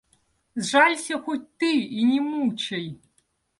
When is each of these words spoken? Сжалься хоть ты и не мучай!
Сжалься 0.55 1.19
хоть 1.19 1.57
ты 1.57 1.79
и 1.79 2.01
не 2.01 2.19
мучай! 2.21 2.99